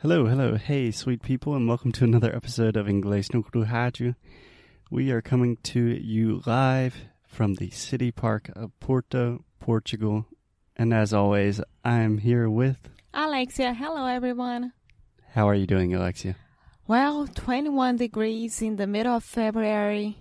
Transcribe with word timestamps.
Hello, 0.00 0.26
hello, 0.26 0.54
hey, 0.54 0.92
sweet 0.92 1.22
people, 1.22 1.56
and 1.56 1.66
welcome 1.66 1.90
to 1.90 2.04
another 2.04 2.32
episode 2.32 2.76
of 2.76 2.86
Inglês 2.86 3.34
no 3.34 3.42
Rádio. 3.42 4.14
We 4.92 5.10
are 5.10 5.20
coming 5.20 5.56
to 5.64 5.80
you 5.80 6.40
live 6.46 6.94
from 7.26 7.54
the 7.54 7.70
city 7.70 8.12
park 8.12 8.48
of 8.54 8.70
Porto, 8.78 9.44
Portugal. 9.58 10.26
And 10.76 10.94
as 10.94 11.12
always, 11.12 11.60
I 11.84 11.98
am 11.98 12.18
here 12.18 12.48
with. 12.48 12.88
Alexia, 13.12 13.74
hello 13.74 14.06
everyone. 14.06 14.72
How 15.32 15.48
are 15.48 15.56
you 15.56 15.66
doing, 15.66 15.92
Alexia? 15.92 16.36
Well, 16.86 17.26
21 17.26 17.96
degrees 17.96 18.62
in 18.62 18.76
the 18.76 18.86
middle 18.86 19.16
of 19.16 19.24
February. 19.24 20.16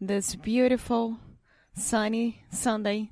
This 0.00 0.34
beautiful, 0.36 1.18
sunny 1.74 2.46
Sunday. 2.50 3.10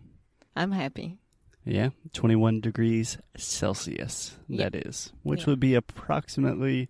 I'm 0.57 0.73
happy. 0.73 1.20
Yeah, 1.65 1.91
21 2.15 2.61
degrees 2.61 3.19
Celsius, 3.37 4.37
that 4.49 4.75
is, 4.75 5.13
which 5.23 5.41
Yeah. 5.41 5.47
would 5.47 5.61
be 5.61 5.75
approximately 5.75 6.89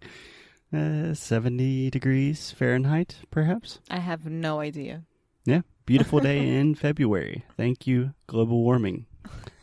uh, 0.73 1.13
70 1.15 1.91
degrees 1.91 2.53
Fahrenheit, 2.53 3.17
perhaps. 3.31 3.81
I 3.91 3.99
have 3.99 4.27
no 4.27 4.61
idea. 4.61 5.03
Yeah, 5.45 5.63
beautiful 5.87 6.21
day 6.21 6.39
in 6.59 6.75
February. 6.77 7.45
Thank 7.57 7.87
you, 7.87 8.15
global 8.29 8.63
warming. 8.63 9.07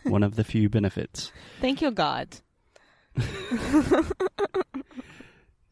One 0.04 0.24
of 0.24 0.36
the 0.36 0.44
few 0.44 0.70
benefits. 0.70 1.32
Thank 1.62 1.82
you, 1.82 1.92
God. 1.92 2.38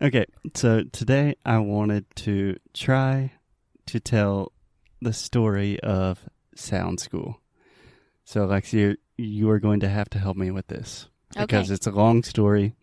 Okay, 0.01 0.25
so 0.53 0.83
today 0.91 1.35
I 1.45 1.59
wanted 1.59 2.05
to 2.17 2.57
try 2.73 3.31
to 3.85 3.99
tell 4.01 4.51
the 5.01 5.13
story 5.13 5.79
of 5.79 6.19
Sound 6.53 6.99
School. 6.99 7.39
So, 8.25 8.43
Alexia, 8.43 8.97
you 9.17 9.49
are 9.49 9.59
going 9.59 9.79
to 9.81 9.89
have 9.89 10.09
to 10.11 10.19
help 10.19 10.37
me 10.37 10.51
with 10.51 10.67
this 10.67 11.07
because 11.37 11.67
Okay. 11.69 11.73
it's 11.73 11.87
a 11.87 11.91
long 11.91 12.23
story, 12.23 12.73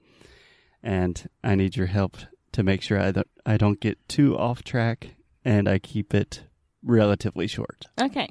and 0.82 1.28
I 1.44 1.54
need 1.54 1.76
your 1.76 1.86
help 1.86 2.16
to 2.52 2.62
make 2.62 2.82
sure 2.82 2.98
I 3.00 3.10
don't, 3.12 3.26
I 3.46 3.56
don't 3.56 3.80
get 3.80 3.98
too 4.08 4.36
off 4.36 4.62
track 4.62 5.14
and 5.44 5.68
I 5.68 5.78
keep 5.78 6.14
it 6.14 6.44
relatively 6.82 7.46
short. 7.46 7.86
Okay. 8.00 8.28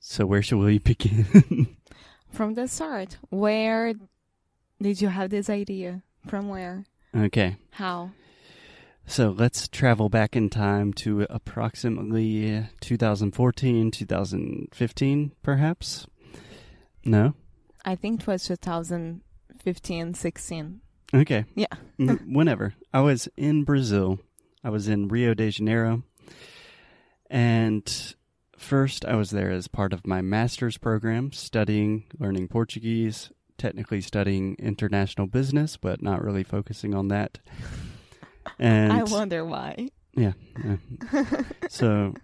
So, 0.00 0.26
where 0.26 0.42
should 0.42 0.58
we 0.58 0.78
begin? 0.90 1.76
From 2.30 2.54
the 2.54 2.66
start, 2.68 3.18
where 3.30 3.94
did 4.80 5.00
you 5.00 5.08
have 5.08 5.30
this 5.30 5.48
idea? 5.50 6.02
From 6.26 6.48
where? 6.48 6.84
okay. 7.16 7.56
How? 7.72 8.10
So 9.06 9.30
let's 9.30 9.66
travel 9.68 10.08
back 10.08 10.36
in 10.36 10.48
time 10.48 10.92
to 10.94 11.26
approximately 11.28 12.56
uh, 12.56 12.62
2014, 12.80 13.90
2015, 13.90 15.32
perhaps? 15.42 16.06
No? 17.04 17.34
I 17.84 17.96
think 17.96 18.22
it 18.22 18.26
was 18.26 18.46
2015, 18.46 20.14
16. 20.14 20.80
Okay. 21.14 21.44
Yeah. 21.54 21.66
Whenever. 22.26 22.74
I 22.92 23.00
was 23.00 23.28
in 23.36 23.64
Brazil. 23.64 24.20
I 24.64 24.70
was 24.70 24.88
in 24.88 25.08
Rio 25.08 25.34
de 25.34 25.50
Janeiro. 25.50 26.04
And 27.28 28.14
first, 28.56 29.04
I 29.04 29.16
was 29.16 29.30
there 29.30 29.50
as 29.50 29.68
part 29.68 29.92
of 29.92 30.06
my 30.06 30.20
master's 30.20 30.78
program, 30.78 31.32
studying, 31.32 32.04
learning 32.18 32.48
Portuguese, 32.48 33.30
technically 33.58 34.00
studying 34.00 34.56
international 34.58 35.26
business, 35.26 35.76
but 35.76 36.02
not 36.02 36.22
really 36.22 36.44
focusing 36.44 36.94
on 36.94 37.08
that. 37.08 37.38
And 38.58 38.92
I 38.92 39.04
wonder 39.04 39.44
why. 39.44 39.88
Yeah. 40.14 40.32
yeah. 40.64 41.24
so, 41.68 42.14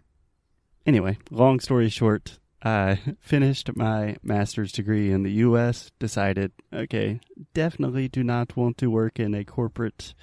anyway, 0.85 1.17
long 1.31 1.61
story 1.61 1.89
short, 1.89 2.41
I 2.63 3.01
finished 3.21 3.77
my 3.77 4.17
master's 4.23 4.73
degree 4.73 5.11
in 5.11 5.23
the 5.23 5.33
U.S., 5.33 5.91
decided, 5.99 6.53
okay, 6.73 7.21
definitely 7.55 8.09
do 8.09 8.25
not 8.25 8.57
want 8.57 8.79
to 8.79 8.91
work 8.91 9.19
in 9.19 9.35
a 9.35 9.45
corporate 9.45 10.15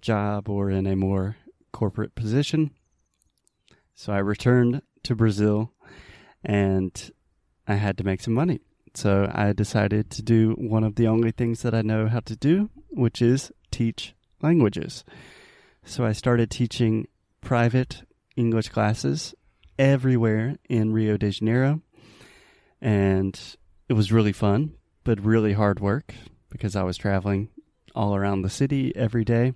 job 0.00 0.48
or 0.48 0.70
in 0.70 0.86
a 0.86 0.96
more 0.96 1.36
corporate 1.72 2.14
position. 2.14 2.70
So 3.94 4.12
I 4.12 4.18
returned 4.18 4.82
to 5.04 5.14
Brazil 5.14 5.72
and 6.44 7.10
I 7.66 7.74
had 7.74 7.98
to 7.98 8.04
make 8.04 8.20
some 8.20 8.34
money. 8.34 8.60
So 8.94 9.30
I 9.32 9.52
decided 9.52 10.10
to 10.12 10.22
do 10.22 10.52
one 10.52 10.84
of 10.84 10.94
the 10.94 11.06
only 11.06 11.30
things 11.30 11.62
that 11.62 11.74
I 11.74 11.82
know 11.82 12.08
how 12.08 12.20
to 12.20 12.36
do, 12.36 12.70
which 12.88 13.20
is 13.20 13.52
teach 13.70 14.14
languages. 14.40 15.04
So 15.84 16.04
I 16.04 16.12
started 16.12 16.50
teaching 16.50 17.06
private 17.40 18.02
English 18.36 18.70
classes 18.70 19.34
everywhere 19.78 20.56
in 20.68 20.92
Rio 20.92 21.16
de 21.16 21.30
Janeiro. 21.30 21.82
And 22.80 23.38
it 23.88 23.94
was 23.94 24.12
really 24.12 24.32
fun, 24.32 24.74
but 25.04 25.24
really 25.24 25.52
hard 25.52 25.80
work 25.80 26.14
because 26.50 26.76
I 26.76 26.82
was 26.82 26.96
traveling 26.96 27.48
all 27.94 28.14
around 28.14 28.42
the 28.42 28.50
city 28.50 28.94
every 28.94 29.24
day. 29.24 29.54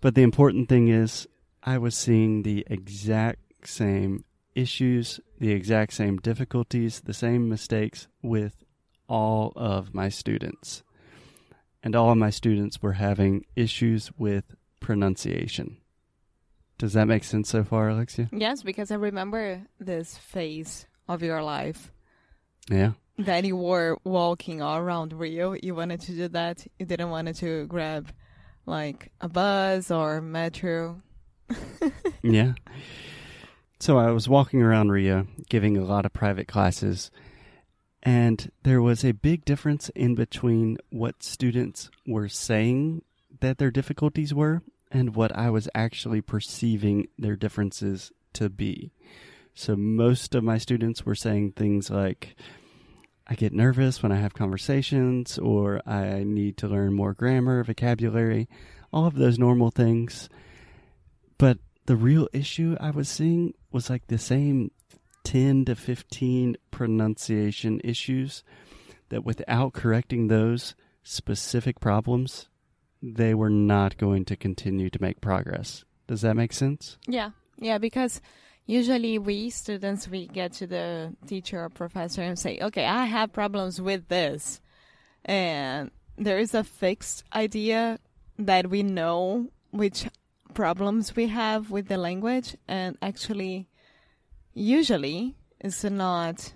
But 0.00 0.14
the 0.14 0.22
important 0.22 0.68
thing 0.68 0.88
is, 0.88 1.26
I 1.62 1.78
was 1.78 1.94
seeing 1.94 2.42
the 2.42 2.66
exact 2.68 3.68
same 3.68 4.24
issues, 4.54 5.20
the 5.38 5.52
exact 5.52 5.92
same 5.92 6.16
difficulties, 6.18 7.00
the 7.00 7.14
same 7.14 7.48
mistakes 7.48 8.08
with 8.22 8.64
all 9.08 9.52
of 9.56 9.94
my 9.94 10.08
students. 10.08 10.82
And 11.82 11.94
all 11.94 12.10
of 12.10 12.18
my 12.18 12.30
students 12.30 12.82
were 12.82 12.94
having 12.94 13.44
issues 13.56 14.10
with 14.18 14.54
pronunciation. 14.80 15.78
Does 16.78 16.94
that 16.94 17.08
make 17.08 17.24
sense 17.24 17.50
so 17.50 17.62
far, 17.62 17.90
Alexia? 17.90 18.28
Yes, 18.32 18.62
because 18.62 18.90
I 18.90 18.94
remember 18.94 19.62
this 19.78 20.16
phase 20.16 20.86
of 21.08 21.22
your 21.22 21.42
life 21.42 21.92
Yeah. 22.68 22.92
that 23.18 23.44
you 23.44 23.56
were 23.56 23.98
walking 24.04 24.62
all 24.62 24.78
around 24.78 25.12
Rio. 25.12 25.54
You 25.60 25.74
wanted 25.74 26.00
to 26.02 26.12
do 26.12 26.28
that. 26.28 26.66
You 26.78 26.86
didn't 26.86 27.10
want 27.10 27.34
to 27.36 27.66
grab 27.66 28.12
like 28.66 29.10
a 29.20 29.28
bus 29.28 29.90
or 29.90 30.20
metro. 30.20 31.02
yeah. 32.22 32.52
So 33.78 33.98
I 33.98 34.10
was 34.10 34.28
walking 34.28 34.62
around 34.62 34.90
Rio 34.92 35.26
giving 35.48 35.76
a 35.76 35.84
lot 35.84 36.04
of 36.04 36.12
private 36.12 36.46
classes, 36.46 37.10
and 38.02 38.50
there 38.62 38.82
was 38.82 39.04
a 39.04 39.12
big 39.12 39.44
difference 39.44 39.88
in 39.90 40.14
between 40.14 40.76
what 40.90 41.22
students 41.22 41.90
were 42.06 42.28
saying 42.28 43.02
that 43.40 43.58
their 43.58 43.70
difficulties 43.70 44.34
were 44.34 44.62
and 44.90 45.14
what 45.14 45.34
I 45.36 45.50
was 45.50 45.68
actually 45.74 46.20
perceiving 46.20 47.08
their 47.18 47.36
differences 47.36 48.12
to 48.34 48.48
be. 48.50 48.92
So 49.60 49.76
most 49.76 50.34
of 50.34 50.42
my 50.42 50.56
students 50.56 51.04
were 51.04 51.14
saying 51.14 51.52
things 51.52 51.90
like, 51.90 52.34
I 53.26 53.34
get 53.34 53.52
nervous 53.52 54.02
when 54.02 54.10
I 54.10 54.16
have 54.16 54.32
conversations, 54.32 55.36
or 55.38 55.86
I 55.86 56.24
need 56.24 56.56
to 56.58 56.66
learn 56.66 56.94
more 56.94 57.12
grammar, 57.12 57.62
vocabulary, 57.62 58.48
all 58.90 59.04
of 59.04 59.16
those 59.16 59.38
normal 59.38 59.70
things. 59.70 60.30
But 61.36 61.58
the 61.84 61.94
real 61.94 62.26
issue 62.32 62.74
I 62.80 62.90
was 62.90 63.10
seeing 63.10 63.52
was 63.70 63.90
like 63.90 64.06
the 64.06 64.16
same 64.16 64.70
10 65.24 65.66
to 65.66 65.76
15 65.76 66.56
pronunciation 66.70 67.82
issues 67.84 68.42
that 69.10 69.26
without 69.26 69.74
correcting 69.74 70.28
those 70.28 70.74
specific 71.02 71.80
problems, 71.80 72.48
they 73.02 73.34
were 73.34 73.50
not 73.50 73.98
going 73.98 74.24
to 74.24 74.36
continue 74.36 74.88
to 74.88 75.02
make 75.02 75.20
progress. 75.20 75.84
Does 76.06 76.22
that 76.22 76.34
make 76.34 76.54
sense? 76.54 76.96
Yeah, 77.06 77.32
yeah, 77.58 77.76
because 77.76 78.22
usually 78.70 79.18
we 79.18 79.50
students 79.50 80.08
we 80.08 80.26
get 80.28 80.52
to 80.52 80.66
the 80.66 81.12
teacher 81.26 81.64
or 81.64 81.68
professor 81.68 82.22
and 82.22 82.38
say, 82.38 82.58
"Okay, 82.62 82.86
I 82.86 83.04
have 83.06 83.32
problems 83.32 83.80
with 83.80 84.08
this," 84.08 84.60
and 85.24 85.90
there 86.16 86.38
is 86.38 86.54
a 86.54 86.62
fixed 86.62 87.24
idea 87.34 87.98
that 88.38 88.70
we 88.70 88.82
know 88.82 89.48
which 89.72 90.06
problems 90.54 91.16
we 91.16 91.26
have 91.28 91.70
with 91.70 91.88
the 91.88 91.96
language, 91.96 92.56
and 92.68 92.96
actually, 93.02 93.68
usually 94.54 95.34
it's 95.60 95.84
not 95.84 96.52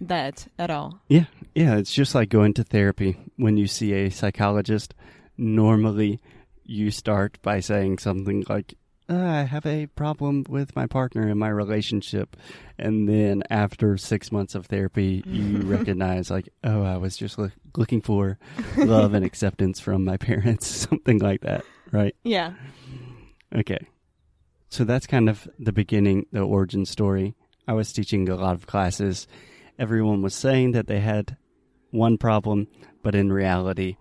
that 0.00 0.48
at 0.58 0.70
all. 0.70 1.00
Yeah, 1.08 1.26
yeah, 1.54 1.76
it's 1.76 1.92
just 1.92 2.14
like 2.14 2.28
going 2.28 2.54
to 2.54 2.64
therapy. 2.64 3.16
When 3.36 3.56
you 3.56 3.66
see 3.66 3.92
a 3.92 4.10
psychologist, 4.10 4.94
normally 5.36 6.20
you 6.64 6.90
start 6.90 7.38
by 7.42 7.60
saying 7.60 7.98
something 7.98 8.44
like, 8.48 8.74
"Uh, 9.10 9.16
I 9.16 9.42
have 9.42 9.66
a 9.66 9.86
problem 9.86 10.44
with 10.48 10.76
my 10.76 10.86
partner 10.86 11.28
in 11.28 11.36
my 11.38 11.48
relationship. 11.48 12.36
And 12.78 13.08
then 13.08 13.42
after 13.50 13.96
six 13.96 14.30
months 14.30 14.54
of 14.54 14.66
therapy, 14.66 15.22
you 15.26 15.58
recognize, 15.64 16.30
like, 16.30 16.48
oh, 16.64 16.82
I 16.82 16.96
was 16.96 17.16
just 17.16 17.36
loo- 17.38 17.50
looking 17.76 18.00
for 18.00 18.38
love 18.76 19.12
and 19.14 19.24
acceptance 19.24 19.80
from 19.80 20.04
my 20.04 20.16
parents, 20.16 20.66
something 20.88 21.18
like 21.18 21.40
that, 21.42 21.64
right? 21.90 22.14
Yeah, 22.24 22.52
Okay. 23.54 23.86
So 24.68 24.84
that's 24.84 25.06
kind 25.08 25.28
of 25.28 25.48
the 25.58 25.72
beginning, 25.72 26.26
the 26.30 26.42
origin 26.42 26.86
story. 26.86 27.34
I 27.66 27.72
was 27.72 27.92
teaching 27.92 28.28
a 28.28 28.36
lot 28.36 28.54
of 28.54 28.68
classes. 28.68 29.26
Everyone 29.78 30.22
was 30.22 30.34
saying 30.34 30.72
that 30.72 30.86
they 30.86 31.00
had 31.00 31.36
one 31.90 32.16
problem, 32.18 32.68
but 33.02 33.16
in 33.16 33.32
reality, 33.32 33.96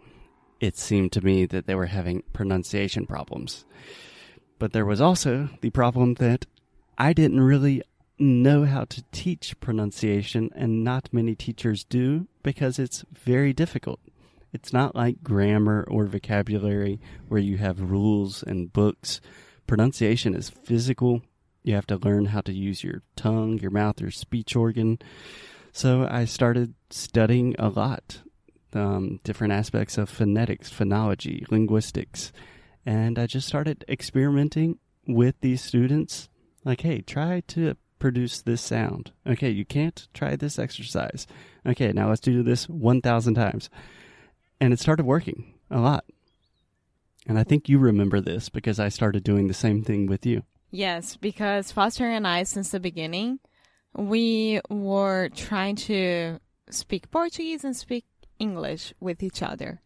it 0.60 0.78
seemed 0.78 1.12
to 1.14 1.22
me 1.22 1.48
that 1.48 1.66
they 1.66 1.74
were 1.74 1.88
having 1.88 2.22
pronunciation 2.34 3.08
problems. 3.08 3.66
But 4.60 4.74
there 4.74 4.86
was 4.86 5.02
also 5.02 5.50
the 5.62 5.70
problem 5.70 6.16
that 6.16 6.46
I 6.98 7.14
didn't 7.14 7.42
really 7.42 7.82
know 8.20 8.66
how 8.66 8.84
to 8.84 9.04
teach 9.12 9.60
pronunciation, 9.62 10.52
and 10.54 10.84
not 10.84 11.14
many 11.14 11.34
teachers 11.34 11.86
do 11.86 12.28
because 12.44 12.78
it's 12.78 13.06
very 13.14 13.54
difficult. 13.54 14.02
It's 14.52 14.74
not 14.74 14.96
like 14.96 15.24
grammar 15.24 15.86
or 15.90 16.06
vocabulary 16.06 17.00
where 17.30 17.40
you 17.40 17.58
have 17.58 17.92
rules 17.92 18.44
and 18.44 18.74
books. 18.74 19.22
Pronunciation 19.68 20.36
is 20.36 20.50
physical. 20.50 21.22
You 21.64 21.76
have 21.76 21.88
to 21.88 21.98
learn 21.98 22.26
how 22.26 22.42
to 22.42 22.54
use 22.54 22.84
your 22.84 23.04
tongue, 23.16 23.60
your 23.60 23.72
mouth, 23.72 24.02
your 24.02 24.12
speech 24.12 24.56
organ. 24.56 25.00
So 25.72 26.08
I 26.10 26.26
started 26.26 26.74
studying 26.90 27.56
a 27.60 27.70
lot, 27.70 28.22
um, 28.74 29.20
different 29.24 29.54
aspects 29.54 29.98
of 29.98 30.10
phonetics, 30.10 30.70
phonology, 30.70 31.50
linguistics, 31.52 32.34
and 32.86 33.20
I 33.20 33.28
just 33.28 33.48
started 33.48 33.86
experimenting 33.88 34.80
with 35.08 35.36
these 35.42 35.62
students. 35.62 36.30
Like, 36.64 36.82
hey, 36.82 37.02
try 37.02 37.42
to 37.48 37.76
produce 38.00 38.42
this 38.42 38.62
sound. 38.62 39.12
Okay, 39.28 39.50
you 39.50 39.66
can't 39.66 40.08
try 40.14 40.36
this 40.36 40.58
exercise. 40.58 41.28
Okay, 41.66 41.92
now 41.92 42.10
let's 42.10 42.22
do 42.22 42.44
this 42.44 42.68
1,000 42.68 43.34
times. 43.34 43.70
And 44.60 44.74
it 44.74 44.80
started 44.80 45.06
working 45.06 45.54
a 45.70 45.80
lot. 45.80 46.06
And 47.28 47.38
I 47.38 47.44
think 47.44 47.70
you 47.70 47.78
remember 47.78 48.22
this 48.22 48.50
because 48.50 48.80
I 48.80 48.90
started 48.90 49.24
doing 49.24 49.48
the 49.48 49.54
same 49.54 49.84
thing 49.84 50.08
with 50.08 50.26
you. 50.26 50.44
Yes, 50.72 51.16
because 51.16 51.72
Foster 51.72 52.06
and 52.10 52.28
I, 52.28 52.44
since 52.44 52.70
the 52.70 52.80
beginning, 52.80 53.40
we 53.96 54.62
were 54.70 55.30
trying 55.36 55.76
to 55.78 56.40
speak 56.70 57.12
Portuguese 57.12 57.64
and 57.64 57.76
speak 57.76 58.06
English 58.38 58.94
with 59.00 59.24
each 59.24 59.42
other. 59.42 59.82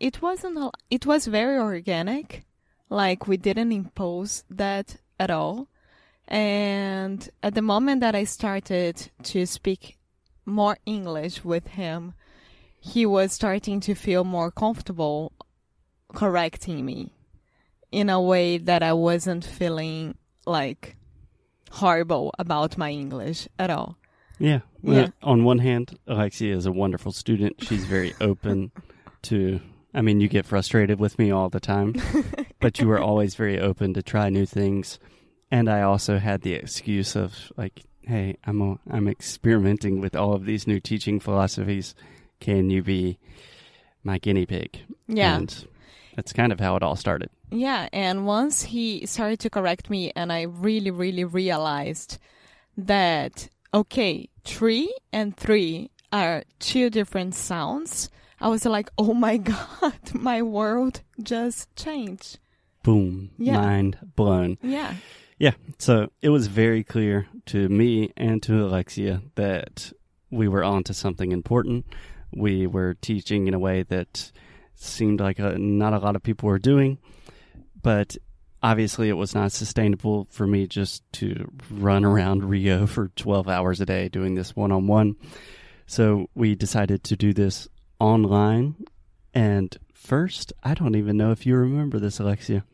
It 0.00 0.22
wasn't. 0.22 0.58
A, 0.58 0.70
it 0.90 1.06
was 1.06 1.26
very 1.26 1.58
organic. 1.58 2.44
Like 2.88 3.28
we 3.28 3.36
didn't 3.36 3.70
impose 3.72 4.42
that 4.50 4.96
at 5.18 5.30
all. 5.30 5.68
And 6.26 7.28
at 7.42 7.54
the 7.54 7.62
moment 7.62 8.00
that 8.00 8.14
I 8.14 8.24
started 8.24 9.10
to 9.24 9.46
speak 9.46 9.98
more 10.46 10.78
English 10.86 11.44
with 11.44 11.66
him, 11.68 12.14
he 12.80 13.04
was 13.04 13.32
starting 13.32 13.80
to 13.80 13.94
feel 13.94 14.24
more 14.24 14.50
comfortable 14.50 15.32
correcting 16.14 16.84
me 16.84 17.12
in 17.92 18.08
a 18.08 18.20
way 18.20 18.58
that 18.58 18.82
I 18.82 18.92
wasn't 18.92 19.44
feeling 19.44 20.16
like 20.46 20.96
horrible 21.72 22.32
about 22.38 22.78
my 22.78 22.90
English 22.90 23.46
at 23.58 23.70
all. 23.70 23.96
Yeah. 24.38 24.60
Well, 24.82 24.96
Yeah. 24.96 25.08
On 25.22 25.44
one 25.44 25.58
hand, 25.58 25.98
Alexia 26.06 26.56
is 26.56 26.66
a 26.66 26.72
wonderful 26.72 27.12
student. 27.12 27.62
She's 27.62 27.84
very 27.84 28.14
open 28.20 28.70
to. 29.22 29.60
I 29.92 30.02
mean, 30.02 30.20
you 30.20 30.28
get 30.28 30.46
frustrated 30.46 31.00
with 31.00 31.18
me 31.18 31.30
all 31.30 31.48
the 31.48 31.60
time, 31.60 31.94
but 32.60 32.78
you 32.78 32.86
were 32.86 33.00
always 33.00 33.34
very 33.34 33.58
open 33.58 33.94
to 33.94 34.02
try 34.02 34.30
new 34.30 34.46
things. 34.46 34.98
And 35.50 35.68
I 35.68 35.82
also 35.82 36.18
had 36.18 36.42
the 36.42 36.54
excuse 36.54 37.16
of 37.16 37.52
like, 37.56 37.82
hey, 38.02 38.36
I'm 38.44 38.60
a, 38.60 38.78
I'm 38.88 39.08
experimenting 39.08 40.00
with 40.00 40.14
all 40.14 40.32
of 40.32 40.44
these 40.44 40.66
new 40.66 40.80
teaching 40.80 41.18
philosophies. 41.18 41.94
Can 42.38 42.70
you 42.70 42.82
be 42.82 43.18
my 44.04 44.18
guinea 44.18 44.46
pig? 44.46 44.78
Yeah. 45.08 45.36
And 45.36 45.66
that's 46.16 46.32
kind 46.32 46.52
of 46.52 46.60
how 46.60 46.76
it 46.76 46.82
all 46.82 46.96
started. 46.96 47.30
Yeah, 47.50 47.88
and 47.92 48.26
once 48.26 48.62
he 48.62 49.06
started 49.06 49.40
to 49.40 49.50
correct 49.50 49.90
me, 49.90 50.12
and 50.14 50.32
I 50.32 50.42
really, 50.42 50.92
really 50.92 51.24
realized 51.24 52.18
that, 52.76 53.48
okay, 53.74 54.28
three 54.44 54.94
and 55.12 55.36
three 55.36 55.90
are 56.12 56.44
two 56.60 56.90
different 56.90 57.34
sounds, 57.34 58.08
I 58.40 58.48
was 58.48 58.64
like, 58.64 58.90
oh 58.98 59.14
my 59.14 59.36
God, 59.82 60.14
my 60.14 60.42
world 60.42 61.02
just 61.22 61.74
changed. 61.76 62.38
Boom. 62.82 63.30
Yeah. 63.38 63.58
Mind 63.58 63.98
blown. 64.16 64.58
Yeah. 64.62 64.94
Yeah, 65.38 65.52
so 65.78 66.12
it 66.20 66.28
was 66.28 66.48
very 66.48 66.84
clear 66.84 67.26
to 67.46 67.66
me 67.70 68.12
and 68.14 68.42
to 68.42 68.62
Alexia 68.62 69.22
that 69.36 69.90
we 70.30 70.48
were 70.48 70.62
onto 70.62 70.92
something 70.92 71.32
important. 71.32 71.86
We 72.30 72.66
were 72.66 72.94
teaching 73.00 73.48
in 73.48 73.54
a 73.54 73.58
way 73.58 73.82
that 73.84 74.32
seemed 74.74 75.20
like 75.20 75.38
a, 75.38 75.56
not 75.58 75.94
a 75.94 75.98
lot 75.98 76.14
of 76.14 76.22
people 76.22 76.48
were 76.48 76.58
doing, 76.58 76.98
but 77.82 78.18
obviously 78.62 79.08
it 79.08 79.14
was 79.14 79.34
not 79.34 79.52
sustainable 79.52 80.26
for 80.30 80.46
me 80.46 80.66
just 80.66 81.02
to 81.14 81.50
run 81.70 82.04
around 82.04 82.44
Rio 82.44 82.86
for 82.86 83.08
12 83.08 83.48
hours 83.48 83.80
a 83.80 83.86
day 83.86 84.10
doing 84.10 84.34
this 84.34 84.54
one 84.54 84.72
on 84.72 84.86
one. 84.86 85.16
So 85.86 86.28
we 86.34 86.54
decided 86.54 87.02
to 87.04 87.16
do 87.16 87.32
this 87.32 87.66
online. 88.00 88.74
And 89.32 89.76
first, 89.92 90.52
I 90.64 90.74
don't 90.74 90.96
even 90.96 91.16
know 91.16 91.30
if 91.30 91.46
you 91.46 91.54
remember 91.56 91.98
this, 91.98 92.18
Alexia, 92.18 92.64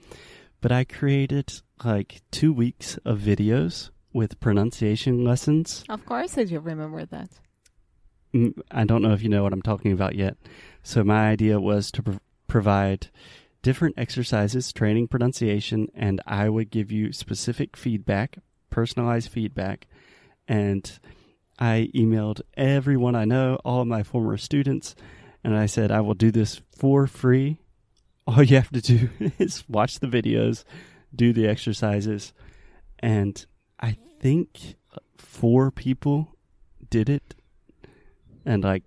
but 0.61 0.73
I 0.73 0.85
created 0.85 1.61
like 1.85 2.23
two 2.31 2.53
weeks 2.53 2.99
of 3.05 3.19
videos 3.19 3.91
with 4.13 4.41
pronunciation 4.41 5.25
lessons. 5.25 5.85
Of 5.91 6.07
course, 6.07 6.39
I 6.39 6.45
do 6.45 6.59
remember 6.61 7.05
that. 7.05 7.29
Mm, 8.33 8.59
I 8.71 8.85
don't 8.85 9.03
know 9.03 9.13
if 9.13 9.23
you 9.23 9.29
know 9.29 9.43
what 9.43 9.53
I'm 9.53 9.63
talking 9.63 9.93
about 9.93 10.15
yet. 10.15 10.37
So 10.83 11.05
my 11.05 11.29
idea 11.29 11.61
was 11.61 11.91
to 11.93 12.03
pro- 12.03 12.19
provide 12.49 13.09
different 13.63 13.99
exercises, 13.99 14.73
training 14.73 15.09
pronunciation, 15.09 15.89
and 15.95 16.21
I 16.27 16.49
would 16.49 16.71
give 16.71 16.91
you 16.93 17.13
specific 17.13 17.77
feedback, 17.77 18.39
personalized 18.71 19.31
feedback, 19.31 19.87
and 20.47 20.99
I 21.59 21.91
emailed 21.95 22.43
everyone 22.57 23.15
I 23.15 23.25
know, 23.25 23.59
all 23.65 23.81
of 23.81 23.89
my 23.89 24.03
former 24.03 24.37
students, 24.37 24.95
and 25.47 25.57
I 25.57 25.67
said 25.67 25.93
I 25.93 26.01
will 26.01 26.15
do 26.15 26.33
this 26.33 26.61
for 26.77 27.07
free. 27.07 27.61
All 28.27 28.43
you 28.43 28.57
have 28.57 28.71
to 28.71 28.81
do 28.81 29.09
is 29.39 29.63
watch 29.69 30.01
the 30.01 30.09
videos, 30.09 30.65
do 31.15 31.33
the 31.33 31.47
exercises, 31.47 32.33
and 32.99 33.47
I 33.79 33.97
think 34.19 34.75
four 35.17 35.71
people 35.71 36.37
did 36.91 37.09
it. 37.09 37.37
And 38.45 38.65
like 38.65 38.83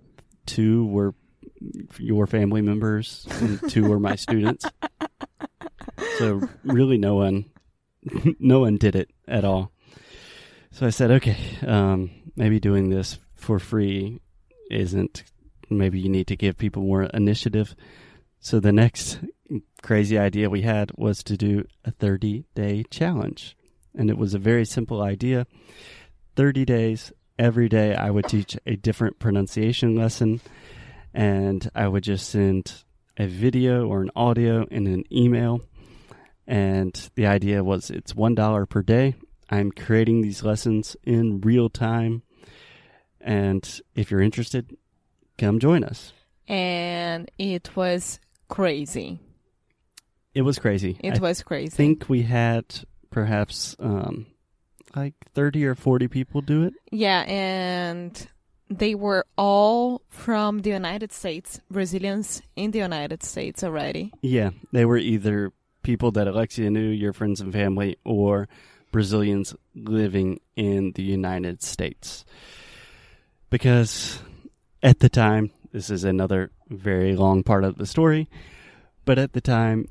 two 0.45 0.85
were 0.87 1.15
your 1.97 2.27
family 2.27 2.61
members 2.61 3.25
and 3.39 3.69
two 3.69 3.87
were 3.87 3.99
my 3.99 4.15
students. 4.15 4.65
So 6.17 6.41
really 6.63 6.97
no 6.97 7.15
one 7.15 7.45
no 8.39 8.59
one 8.59 8.75
did 8.75 8.95
it 8.97 9.11
at 9.29 9.45
all. 9.45 9.71
So 10.71 10.85
i 10.85 10.89
said 10.89 11.11
okay 11.11 11.37
um, 11.65 12.11
maybe 12.35 12.59
doing 12.59 12.89
this 12.89 13.17
for 13.35 13.59
free 13.59 14.19
isn't 14.69 15.23
maybe 15.77 15.99
you 15.99 16.09
need 16.09 16.27
to 16.27 16.35
give 16.35 16.57
people 16.57 16.83
more 16.83 17.03
initiative 17.03 17.75
so 18.39 18.59
the 18.59 18.71
next 18.71 19.19
crazy 19.81 20.17
idea 20.17 20.49
we 20.49 20.61
had 20.61 20.91
was 20.95 21.23
to 21.23 21.35
do 21.35 21.63
a 21.85 21.91
30 21.91 22.45
day 22.55 22.83
challenge 22.89 23.55
and 23.95 24.09
it 24.09 24.17
was 24.17 24.33
a 24.33 24.39
very 24.39 24.65
simple 24.65 25.01
idea 25.01 25.45
30 26.35 26.65
days 26.65 27.11
every 27.37 27.69
day 27.69 27.95
I 27.95 28.09
would 28.09 28.27
teach 28.27 28.57
a 28.65 28.75
different 28.75 29.17
pronunciation 29.17 29.95
lesson 29.95 30.41
and 31.13 31.69
I 31.73 31.87
would 31.87 32.03
just 32.03 32.29
send 32.29 32.83
a 33.17 33.27
video 33.27 33.87
or 33.87 34.01
an 34.01 34.11
audio 34.15 34.65
in 34.71 34.87
an 34.87 35.03
email. 35.11 35.61
And 36.45 36.93
the 37.15 37.27
idea 37.27 37.63
was 37.63 37.89
it's 37.89 38.13
$1 38.13 38.69
per 38.69 38.81
day. 38.81 39.15
I'm 39.49 39.71
creating 39.71 40.21
these 40.21 40.43
lessons 40.43 40.95
in 41.03 41.41
real 41.41 41.69
time. 41.69 42.23
And 43.21 43.81
if 43.95 44.11
you're 44.11 44.21
interested, 44.21 44.77
come 45.39 45.59
join 45.59 45.83
us. 45.83 46.13
And 46.47 47.29
it 47.37 47.75
was 47.75 48.19
crazy. 48.47 49.19
It 50.33 50.41
was 50.43 50.59
crazy. 50.59 50.97
It 50.99 51.17
I 51.17 51.19
was 51.19 51.43
crazy. 51.43 51.73
I 51.73 51.75
think 51.75 52.09
we 52.09 52.23
had 52.23 52.65
perhaps 53.09 53.75
um, 53.79 54.27
like 54.95 55.13
30 55.33 55.65
or 55.65 55.75
40 55.75 56.07
people 56.07 56.41
do 56.41 56.63
it. 56.63 56.73
Yeah, 56.91 57.21
and 57.27 58.27
they 58.69 58.95
were 58.95 59.25
all 59.37 60.01
from 60.09 60.59
the 60.59 60.69
United 60.69 61.11
States, 61.11 61.59
Brazilians 61.71 62.41
in 62.55 62.71
the 62.71 62.79
United 62.79 63.23
States 63.23 63.63
already. 63.63 64.13
Yeah, 64.21 64.51
they 64.71 64.85
were 64.85 64.97
either 64.97 65.51
people 65.81 66.11
that 66.11 66.27
Alexia 66.27 66.69
knew, 66.69 66.89
your 66.89 67.13
friends 67.13 67.41
and 67.41 67.51
family, 67.51 67.97
or 68.03 68.47
Brazilians 68.91 69.55
living 69.75 70.39
in 70.55 70.91
the 70.93 71.03
United 71.03 71.63
States. 71.63 72.25
Because 73.49 74.21
at 74.81 74.99
the 74.99 75.09
time, 75.09 75.51
this 75.71 75.89
is 75.89 76.03
another 76.03 76.51
very 76.69 77.15
long 77.15 77.43
part 77.43 77.63
of 77.63 77.77
the 77.77 77.85
story, 77.85 78.29
but 79.05 79.17
at 79.17 79.33
the 79.33 79.41
time, 79.41 79.87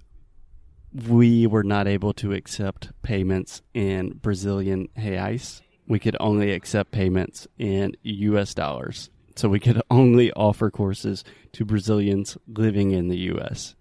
we 0.92 1.46
were 1.46 1.62
not 1.62 1.86
able 1.86 2.12
to 2.14 2.32
accept 2.32 2.90
payments 3.02 3.62
in 3.74 4.10
Brazilian 4.22 4.88
reais. 4.96 5.60
We 5.86 5.98
could 5.98 6.16
only 6.18 6.52
accept 6.52 6.90
payments 6.90 7.46
in 7.58 7.94
US 8.02 8.54
dollars. 8.54 9.10
So 9.36 9.48
we 9.48 9.60
could 9.60 9.80
only 9.90 10.32
offer 10.32 10.70
courses 10.70 11.24
to 11.52 11.64
Brazilians 11.64 12.36
living 12.46 12.90
in 12.90 13.08
the 13.08 13.18
US. 13.32 13.74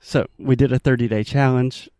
So 0.00 0.26
we 0.38 0.56
did 0.56 0.72
a 0.72 0.78
30 0.78 1.08
day 1.08 1.24
challenge. 1.24 1.90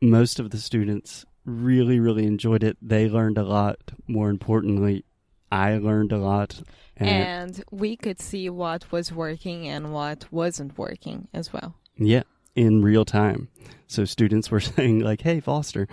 Most 0.00 0.40
of 0.40 0.50
the 0.50 0.58
students 0.58 1.24
really, 1.44 2.00
really 2.00 2.26
enjoyed 2.26 2.64
it. 2.64 2.76
They 2.82 3.08
learned 3.08 3.38
a 3.38 3.44
lot. 3.44 3.78
More 4.06 4.28
importantly, 4.28 5.04
I 5.54 5.78
learned 5.78 6.10
a 6.10 6.18
lot. 6.18 6.60
And 6.96 7.62
we 7.70 7.96
could 7.96 8.20
see 8.20 8.50
what 8.50 8.90
was 8.90 9.12
working 9.12 9.68
and 9.68 9.92
what 9.92 10.26
wasn't 10.32 10.76
working 10.76 11.28
as 11.32 11.52
well. 11.52 11.76
Yeah, 11.96 12.24
in 12.56 12.82
real 12.82 13.04
time. 13.04 13.48
So 13.86 14.04
students 14.04 14.50
were 14.50 14.60
saying 14.74 14.98
like, 15.00 15.20
"Hey, 15.22 15.38
Foster, 15.38 15.86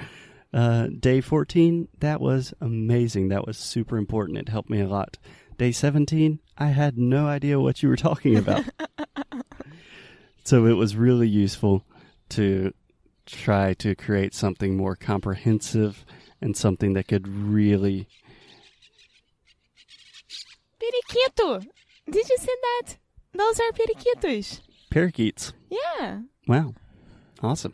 uh, 0.53 0.88
day 0.88 1.22
14, 1.22 1.88
that 2.00 2.20
was 2.20 2.53
amazing. 2.60 3.30
That 3.30 3.46
was 3.46 3.58
super 3.58 3.98
important. 3.98 4.39
It 4.39 4.50
helped 4.50 4.70
me 4.70 4.82
a 4.82 4.88
lot. 4.88 5.18
day 5.58 5.72
17, 5.72 6.39
I 6.58 6.68
had 6.68 6.98
no 6.98 7.27
idea 7.27 7.60
what 7.60 7.84
you 7.84 7.89
were 7.89 7.96
talking 7.96 8.36
about. 8.36 8.65
so 10.44 10.65
it 10.65 10.74
was 10.74 10.96
really 10.96 11.27
useful 11.27 11.86
to 12.30 12.74
try 13.27 13.75
to 13.75 13.94
create 13.94 14.34
something 14.34 14.75
more 14.75 14.96
comprehensive 14.96 16.03
and 16.41 16.58
something 16.58 16.94
that 16.94 17.08
could 17.08 17.27
really. 17.27 18.08
Periquito! 21.12 21.65
Did 22.10 22.30
you 22.30 22.38
see 22.38 22.56
that? 22.62 22.98
Those 23.34 23.60
are 23.60 23.72
periquitos. 23.72 24.62
Parakeets. 24.89 25.53
Yeah. 25.70 26.22
Wow. 26.48 26.74
Awesome. 27.41 27.74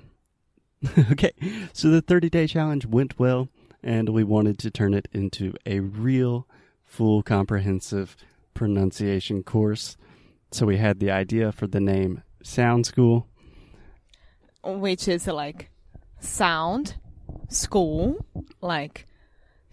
okay, 1.11 1.33
so 1.73 1.89
the 1.89 2.01
30 2.01 2.29
day 2.29 2.47
challenge 2.47 2.85
went 2.85 3.19
well, 3.19 3.49
and 3.83 4.09
we 4.09 4.23
wanted 4.23 4.57
to 4.59 4.71
turn 4.71 4.93
it 4.93 5.07
into 5.11 5.53
a 5.65 5.79
real, 5.79 6.47
full, 6.83 7.23
comprehensive 7.23 8.15
pronunciation 8.53 9.43
course. 9.43 9.97
So 10.51 10.65
we 10.65 10.77
had 10.77 10.99
the 10.99 11.11
idea 11.11 11.51
for 11.51 11.67
the 11.67 11.79
name 11.79 12.23
Sound 12.43 12.85
School. 12.85 13.27
Which 14.63 15.07
is 15.07 15.27
like 15.27 15.69
sound, 16.19 16.95
school, 17.49 18.25
like 18.61 19.07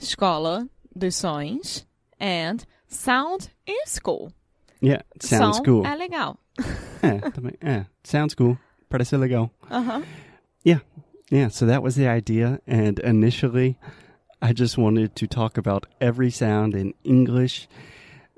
escola 0.01 0.69
dos 0.97 1.17
sons, 1.17 1.87
and 2.21 2.65
sound 2.95 3.51
in 3.67 3.77
school. 3.87 4.33
Yeah, 4.81 5.01
Sound 5.19 5.55
School. 5.55 5.83
é 5.87 5.95
legal. 5.97 6.37
é, 7.01 7.31
também, 7.31 7.55
é, 7.63 7.87
Sound 8.03 8.33
School. 8.33 8.59
Parece 8.91 9.17
legal. 9.17 9.51
Uh-huh. 9.71 10.03
Yeah, 10.63 10.81
yeah. 11.31 11.49
So 11.49 11.65
that 11.65 11.83
was 11.83 11.95
the 11.95 12.07
idea, 12.07 12.61
and 12.67 12.99
initially, 12.99 13.79
I 14.43 14.53
just 14.53 14.77
wanted 14.77 15.15
to 15.17 15.27
talk 15.27 15.57
about 15.57 15.87
every 16.03 16.31
sound 16.31 16.75
in 16.75 16.93
English. 17.03 17.67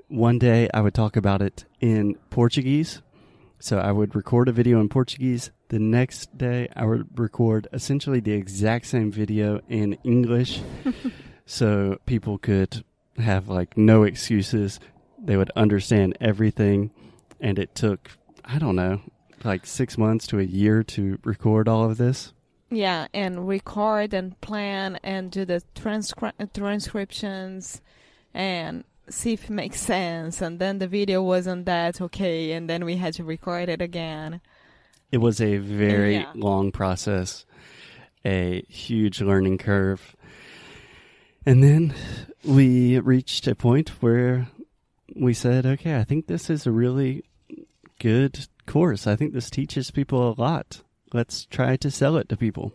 One 0.07 0.39
day, 0.39 0.69
I 0.73 0.79
would 0.79 0.93
talk 0.93 1.17
about 1.17 1.41
it 1.41 1.65
in 1.81 2.15
Portuguese. 2.29 3.01
So 3.59 3.79
I 3.79 3.91
would 3.91 4.15
record 4.15 4.47
a 4.47 4.53
video 4.53 4.79
in 4.79 4.87
Portuguese. 4.87 5.51
The 5.67 5.79
next 5.79 6.37
day, 6.37 6.69
I 6.77 6.85
would 6.85 7.07
record 7.19 7.67
essentially 7.73 8.21
the 8.21 8.31
exact 8.31 8.85
same 8.85 9.11
video 9.11 9.59
in 9.67 9.97
English, 10.05 10.61
so 11.45 11.97
people 12.05 12.37
could 12.37 12.85
have 13.17 13.47
like 13.49 13.77
no 13.77 14.03
excuses. 14.03 14.79
They 15.19 15.37
would 15.37 15.51
understand 15.55 16.17
everything, 16.21 16.91
and 17.39 17.57
it 17.59 17.75
took 17.75 18.11
I 18.45 18.59
don't 18.59 18.75
know 18.75 19.01
like 19.43 19.65
six 19.65 19.97
months 19.97 20.27
to 20.27 20.39
a 20.39 20.43
year 20.43 20.83
to 20.83 21.19
record 21.23 21.67
all 21.67 21.85
of 21.89 21.97
this. 21.97 22.33
Yeah, 22.69 23.07
and 23.13 23.47
record 23.47 24.13
and 24.13 24.39
plan 24.41 24.99
and 25.03 25.31
do 25.31 25.45
the 25.45 25.63
transcri- 25.73 26.33
transcriptions 26.53 27.81
and 28.33 28.83
see 29.09 29.33
if 29.33 29.45
it 29.45 29.51
makes 29.51 29.79
sense. 29.79 30.41
And 30.41 30.59
then 30.59 30.79
the 30.79 30.87
video 30.87 31.23
wasn't 31.23 31.65
that 31.65 32.01
okay, 32.01 32.51
and 32.51 32.69
then 32.69 32.83
we 32.83 32.97
had 32.97 33.13
to 33.13 33.23
record 33.23 33.69
it 33.69 33.81
again. 33.81 34.41
It 35.11 35.19
was 35.19 35.39
a 35.39 35.57
very 35.57 36.15
Yeah. 36.15 36.31
long 36.35 36.73
process, 36.73 37.45
a 38.25 38.63
huge 38.67 39.21
learning 39.21 39.59
curve. 39.59 40.16
And 41.47 41.63
then 41.63 41.93
we 42.43 42.99
reached 42.99 43.47
a 43.47 43.55
point 43.55 43.87
where 44.01 44.49
we 45.15 45.33
said, 45.33 45.65
okay, 45.65 45.95
I 45.95 46.03
think 46.03 46.27
this 46.27 46.49
is 46.49 46.67
a 46.67 46.73
really 46.73 47.23
good 47.99 48.47
course. 48.65 49.07
I 49.07 49.15
think 49.15 49.31
this 49.31 49.49
teaches 49.49 49.89
people 49.89 50.29
a 50.29 50.35
lot. 50.37 50.81
Let's 51.13 51.45
try 51.45 51.77
to 51.77 51.89
sell 51.89 52.17
it 52.17 52.27
to 52.27 52.35
people. 52.35 52.73